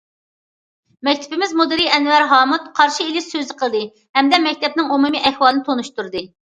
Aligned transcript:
مەكتىپىمىز 1.07 1.53
مۇدىرى 1.59 1.85
ئەنۋەر 1.99 2.27
ھامۇت 2.33 2.67
قارشى 2.81 3.07
ئېلىش 3.07 3.31
سۆزى 3.37 3.61
قىلدى 3.63 3.85
ھەمدە 3.95 4.45
مەكتەپنىڭ 4.51 4.93
ئومۇمىي 4.99 5.25
ئەھۋالىنى 5.27 5.69
تونۇشتۇردى. 5.73 6.31